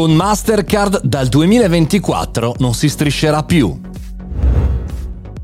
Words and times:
Con 0.00 0.14
Mastercard 0.14 1.02
dal 1.02 1.26
2024 1.26 2.54
non 2.60 2.72
si 2.72 2.88
striscerà 2.88 3.42
più. 3.42 3.89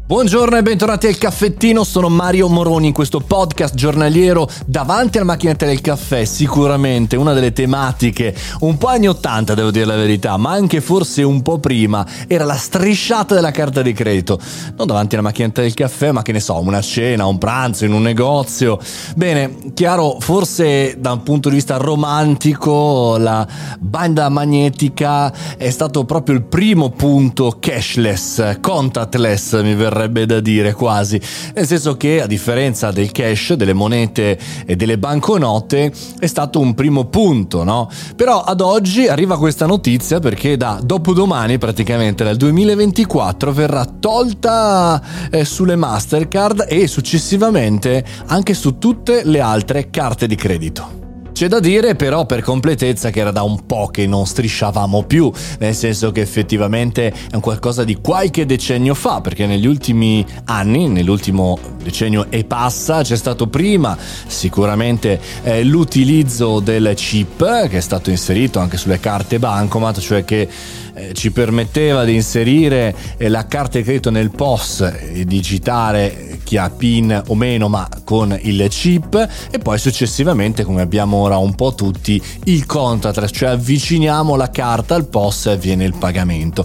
Buongiorno 0.08 0.56
e 0.56 0.62
bentornati 0.62 1.08
al 1.08 1.18
caffettino, 1.18 1.83
sono 1.83 2.08
Mario 2.08 2.47
Moroni 2.47 2.86
in 2.86 2.92
questo 2.92 3.18
podcast 3.18 3.75
giornaliero 3.75 4.49
davanti 4.65 5.17
alla 5.17 5.26
macchinetta 5.26 5.67
del 5.67 5.81
caffè, 5.81 6.25
sicuramente 6.25 7.17
una 7.17 7.33
delle 7.33 7.52
tematiche 7.52 8.32
un 8.61 8.79
po' 8.79 8.86
anni 8.86 9.08
80 9.08 9.54
devo 9.54 9.72
dire 9.72 9.84
la 9.84 9.96
verità, 9.96 10.36
ma 10.36 10.52
anche 10.52 10.80
forse 10.80 11.24
un 11.24 11.42
po' 11.42 11.58
prima, 11.58 12.06
era 12.29 12.45
la 12.45 12.54
strisciata 12.54 13.34
della 13.34 13.50
carta 13.50 13.82
di 13.82 13.92
credito, 13.92 14.38
non 14.77 14.86
davanti 14.86 15.16
alla 15.16 15.24
macchinetta 15.24 15.61
del 15.61 15.74
caffè 15.74 16.12
ma 16.12 16.23
che 16.23 16.30
ne 16.30 16.38
so, 16.38 16.57
una 16.61 16.80
cena, 16.82 17.27
un 17.27 17.38
pranzo 17.38 17.84
in 17.84 17.93
un 17.93 18.02
negozio. 18.02 18.79
Bene, 19.16 19.73
chiaro, 19.75 20.18
forse 20.20 21.00
da 21.00 21.11
un 21.11 21.25
punto 21.25 21.48
di 21.48 21.57
vista 21.57 21.79
romantico 21.79 23.16
la 23.18 23.45
banda 23.80 24.29
magnetica 24.29 25.32
è 25.57 25.70
stato 25.70 26.04
proprio 26.04 26.36
il 26.36 26.44
primo 26.44 26.90
punto 26.90 27.57
cashless, 27.58 28.61
contactless 28.61 29.61
mi 29.62 29.75
verrà 29.75 29.94
verrebbe 29.96 30.27
da 30.27 30.41
dire 30.41 30.73
quasi, 30.75 31.21
nel 31.55 31.67
senso 31.67 31.96
che 31.96 32.21
a 32.21 32.27
differenza 32.27 32.91
del 32.91 33.11
cash, 33.11 33.55
delle 33.55 33.73
monete 33.73 34.39
e 34.67 34.77
delle 34.77 34.99
banconote, 34.99 35.93
è 36.19 36.27
stato 36.27 36.61
un 36.61 36.75
primo 36.75 37.07
punto, 37.07 37.65
no? 37.65 37.91
Però 38.15 38.43
ad 38.43 38.61
oggi 38.61 39.09
arriva 39.09 39.39
questa 39.39 39.67
notizia 39.67 40.21
perché 40.21 40.57
da 40.57 40.79
dopodomani, 40.83 41.59
praticamente 41.59 42.23
dal 42.23 42.37
2024, 42.37 43.53
verrà 43.53 43.85
tolta 43.87 45.03
eh, 45.31 45.45
sulle 45.45 45.77
Mastercard 45.77 46.67
e 46.69 46.87
successivamente 46.87 48.05
anche 48.27 48.55
su 48.55 48.79
tutte 48.79 49.23
le 49.25 49.41
altre 49.41 49.89
carte 49.91 50.27
di 50.27 50.35
credito. 50.35 51.05
C'è 51.37 51.49
da 51.49 51.61
dire 51.61 51.97
però 51.97 52.25
per 52.25 52.41
completezza 52.41 53.11
che 53.11 53.21
era 53.21 53.31
da 53.31 53.43
un 53.43 53.67
po' 53.67 53.89
che 53.89 54.07
non 54.07 54.25
strisciavamo 54.25 55.03
più, 55.03 55.31
nel 55.59 55.75
senso 55.75 56.11
che 56.11 56.23
effettivamente 56.23 57.09
è 57.09 57.35
un 57.35 57.43
qualcosa 57.43 57.85
di 57.85 57.99
qualche 58.01 58.47
decennio 58.47 58.95
fa, 58.95 59.21
perché 59.21 59.45
negli 59.45 59.66
ultimi 59.66 60.25
anni, 60.47 60.88
nell'ultimo 60.88 61.59
decennio 61.83 62.29
e 62.30 62.45
passa, 62.45 63.02
c'è 63.02 63.16
stato 63.16 63.49
prima 63.49 63.99
sicuramente 64.27 65.20
eh, 65.42 65.62
l'utilizzo 65.62 66.60
del 66.60 66.94
chip 66.94 67.69
che 67.69 67.77
è 67.77 67.80
stato 67.80 68.08
inserito 68.08 68.58
anche 68.58 68.78
sulle 68.78 68.98
carte 68.98 69.38
bancomat, 69.38 69.98
cioè 69.98 70.25
che 70.25 70.48
eh, 70.94 71.12
ci 71.12 71.32
permetteva 71.32 72.05
di 72.05 72.14
inserire 72.14 72.94
eh, 73.19 73.28
la 73.28 73.47
carta 73.47 73.77
di 73.77 73.84
credito 73.84 74.08
nel 74.08 74.30
POS 74.30 74.91
e 75.12 75.27
digitare 75.27 76.25
chi 76.47 76.56
ha 76.56 76.70
PIN 76.70 77.25
o 77.27 77.34
meno 77.34 77.69
ma 77.69 77.89
con 78.05 78.39
il 78.41 78.64
chip 78.69 79.28
e 79.50 79.58
poi 79.58 79.78
successivamente 79.78 80.62
come 80.62 80.80
abbiamo 80.80 81.16
ora 81.16 81.38
un 81.38 81.56
po' 81.56 81.75
tutti 81.75 82.22
il 82.44 82.66
contactless 82.66 83.30
cioè 83.33 83.48
avviciniamo 83.48 84.36
la 84.36 84.48
carta 84.50 84.94
al 84.94 85.06
POS 85.06 85.47
e 85.47 85.50
avviene 85.50 85.84
il 85.84 85.97
pagamento 85.98 86.64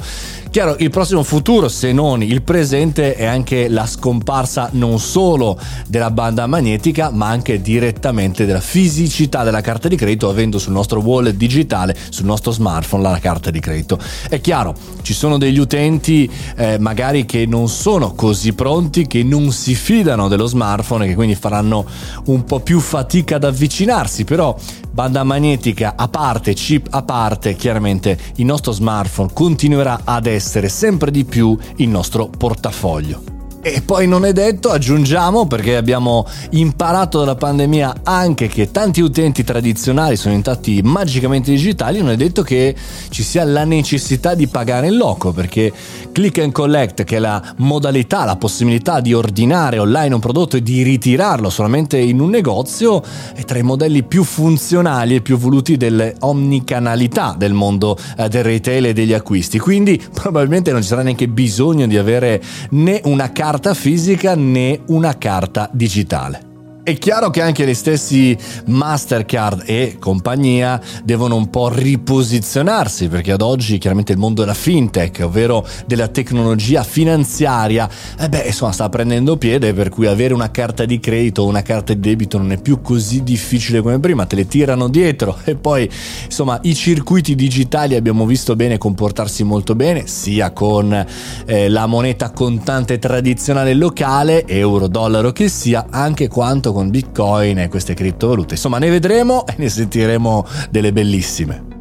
Chiaro, 0.52 0.76
il 0.80 0.90
prossimo 0.90 1.24
futuro, 1.24 1.70
se 1.70 1.94
non 1.94 2.22
il 2.22 2.42
presente, 2.42 3.16
è 3.16 3.24
anche 3.24 3.70
la 3.70 3.86
scomparsa 3.86 4.68
non 4.74 5.00
solo 5.00 5.58
della 5.88 6.12
banda 6.12 6.46
magnetica, 6.46 7.10
ma 7.10 7.30
anche 7.30 7.62
direttamente 7.62 8.46
della 8.46 8.60
fisicità 8.60 9.46
della 9.46 9.62
carta 9.62 9.88
di 9.88 9.96
credito, 9.96 10.28
avendo 10.28 10.60
sul 10.60 10.74
nostro 10.74 11.00
wallet 11.00 11.38
digitale, 11.38 11.96
sul 12.10 12.26
nostro 12.26 12.52
smartphone, 12.52 13.02
la 13.02 13.20
carta 13.20 13.50
di 13.50 13.62
credito. 13.62 13.98
È 14.28 14.42
chiaro, 14.42 14.76
ci 15.04 15.14
sono 15.14 15.38
degli 15.38 15.58
utenti 15.58 16.30
eh, 16.58 16.78
magari 16.78 17.26
che 17.26 17.46
non 17.46 17.70
sono 17.70 18.14
così 18.14 18.52
pronti, 18.52 19.08
che 19.08 19.24
non 19.24 19.54
si 19.54 19.71
fidano 19.76 20.28
dello 20.28 20.46
smartphone 20.46 21.06
e 21.06 21.08
che 21.10 21.16
quindi 21.16 21.36
faranno 21.36 21.86
un 22.26 22.44
po' 22.44 22.60
più 22.60 22.80
fatica 22.80 23.36
ad 23.36 23.44
avvicinarsi, 23.44 24.24
però 24.24 24.56
banda 24.92 25.24
magnetica 25.24 25.94
a 25.96 26.08
parte, 26.08 26.54
chip 26.54 26.88
a 26.90 27.02
parte, 27.04 27.56
chiaramente 27.56 28.18
il 28.36 28.46
nostro 28.46 28.72
smartphone 28.72 29.32
continuerà 29.34 30.02
ad 30.04 30.26
essere 30.26 30.70
sempre 30.70 31.12
di 31.12 31.26
più 31.26 31.58
il 31.78 31.90
nostro 31.90 32.28
portafoglio. 32.28 33.41
E 33.64 33.84
poi 33.84 34.08
non 34.08 34.26
è 34.26 34.34
detto, 34.34 34.72
aggiungiamo, 34.72 35.46
perché 35.46 35.76
abbiamo 35.76 36.26
imparato 36.52 37.20
dalla 37.20 37.36
pandemia 37.36 37.98
anche 38.02 38.48
che 38.48 38.72
tanti 38.72 39.02
utenti 39.02 39.44
tradizionali 39.44 40.16
sono 40.16 40.34
diventati 40.36 40.82
magicamente 40.82 41.52
digitali, 41.52 42.00
non 42.00 42.10
è 42.10 42.16
detto 42.16 42.42
che 42.42 42.76
ci 43.10 43.22
sia 43.22 43.44
la 43.44 43.64
necessità 43.64 44.34
di 44.34 44.48
pagare 44.48 44.88
in 44.88 44.98
loco, 44.98 45.32
perché 45.32 45.72
click 46.12 46.40
and 46.40 46.52
collect, 46.54 47.04
che 47.04 47.18
è 47.18 47.20
la 47.20 47.54
modalità, 47.58 48.26
la 48.26 48.36
possibilità 48.36 49.00
di 49.00 49.14
ordinare 49.14 49.78
online 49.78 50.16
un 50.16 50.22
prodotto 50.22 50.58
e 50.58 50.64
di 50.64 50.82
ritirarlo 50.82 51.52
solamente 51.52 52.00
in 52.00 52.20
un 52.20 52.32
negozio, 52.32 53.04
è 53.36 53.44
tra 53.44 53.60
i 53.60 53.64
modelli 53.64 54.02
più 54.02 54.24
funzionali 54.24 55.18
e 55.18 55.22
più 55.22 55.38
voluti 55.38 55.78
delle 55.78 56.16
omnicanalità 56.22 57.36
del 57.38 57.54
mondo 57.54 57.96
eh, 58.18 58.28
del 58.28 58.44
retail 58.44 58.88
e 58.88 58.94
degli 58.94 59.14
acquisti. 59.14 59.60
Quindi 59.60 60.02
probabilmente 60.12 60.72
non 60.72 60.82
ci 60.82 60.88
sarà 60.88 61.04
neanche 61.04 61.28
bisogno 61.28 61.86
di 61.86 62.00
avere 62.00 62.42
né 62.72 63.02
una 63.04 63.32
carta 63.32 63.50
carta 63.52 63.74
fisica 63.74 64.34
né 64.34 64.80
una 64.88 65.18
carta 65.18 65.70
digitale. 65.74 66.51
È 66.84 66.98
chiaro 66.98 67.30
che 67.30 67.44
anche 67.44 67.64
gli 67.68 67.76
stessi 67.76 68.36
Mastercard 68.66 69.66
e 69.68 69.98
compagnia 70.00 70.82
devono 71.04 71.36
un 71.36 71.52
po' 71.52 71.70
riposizionarsi 71.70 73.08
perché 73.08 73.34
ad 73.34 73.42
oggi 73.42 73.78
chiaramente 73.78 74.14
il 74.14 74.18
mondo 74.18 74.42
della 74.42 74.56
fintech, 74.56 75.20
ovvero 75.24 75.64
della 75.86 76.08
tecnologia 76.08 76.82
finanziaria, 76.82 77.88
eh 78.18 78.28
beh, 78.30 78.46
insomma, 78.48 78.72
sta 78.72 78.90
prendendo 78.90 79.38
piede 79.38 79.76
per 79.76 79.90
cui 79.90 80.08
avere 80.08 80.34
una 80.34 80.50
carta 80.50 80.84
di 80.86 81.00
credito 81.00 81.44
o 81.44 81.46
una 81.46 81.62
carta 81.62 81.94
di 81.94 82.00
debito 82.00 82.40
non 82.40 82.52
è 82.52 82.60
più 82.60 82.82
così 82.82 83.22
difficile 83.22 83.82
come 83.82 84.00
prima, 84.00 84.26
te 84.26 84.36
le 84.36 84.48
tirano 84.48 84.88
dietro. 84.88 85.38
E 85.44 85.56
poi 85.56 85.88
insomma 86.26 86.58
i 86.64 86.74
circuiti 86.74 87.36
digitali 87.36 87.94
abbiamo 87.94 88.26
visto 88.26 88.56
bene 88.56 88.80
comportarsi 88.80 89.44
molto 89.44 89.76
bene, 89.76 90.08
sia 90.08 90.50
con 90.50 91.06
eh, 91.46 91.70
la 91.70 91.86
moneta 91.86 92.32
contante 92.32 92.98
tradizionale 92.98 93.76
locale, 93.76 94.48
euro, 94.48 94.88
dollaro 94.88 95.32
che 95.32 95.48
sia, 95.48 95.86
anche 95.92 96.28
quanto 96.28 96.70
con 96.72 96.90
Bitcoin 96.90 97.60
e 97.60 97.70
queste 97.70 97.94
criptovalute. 97.94 98.56
Insomma, 98.56 98.78
ne 98.78 98.90
vedremo 98.90 99.46
e 99.46 99.56
ne 99.58 99.70
sentiremo 99.70 100.46
delle 100.70 100.92
bellissime. 100.92 101.72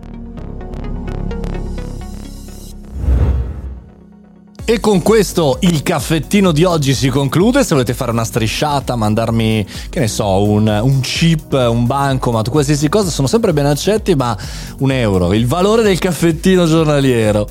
E 4.71 4.79
con 4.79 5.03
questo 5.03 5.57
il 5.63 5.83
caffettino 5.83 6.53
di 6.53 6.63
oggi 6.63 6.95
si 6.95 7.09
conclude. 7.09 7.65
Se 7.65 7.75
volete 7.75 7.93
fare 7.93 8.13
una 8.13 8.23
strisciata, 8.23 8.95
mandarmi, 8.95 9.67
che 9.89 9.99
ne 9.99 10.07
so, 10.07 10.45
un, 10.45 10.69
un 10.69 11.01
chip, 11.01 11.55
un 11.55 11.87
bancomat, 11.87 12.49
qualsiasi 12.51 12.89
cosa, 12.89 13.11
sono 13.11 13.27
sempre 13.27 13.53
ben 13.53 13.67
accetti, 13.67 14.15
ma 14.15 14.39
un 14.79 14.93
euro, 14.93 15.33
il 15.33 15.49
valore 15.49 15.83
del 15.83 15.99
caffettino 15.99 16.67
giornaliero. 16.67 17.49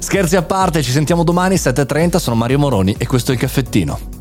Scherzi 0.00 0.34
a 0.34 0.42
parte, 0.42 0.82
ci 0.82 0.90
sentiamo 0.90 1.22
domani 1.22 1.54
7.30, 1.54 2.16
sono 2.16 2.34
Mario 2.34 2.58
Moroni 2.58 2.96
e 2.98 3.06
questo 3.06 3.30
è 3.30 3.34
il 3.34 3.40
caffettino. 3.40 4.15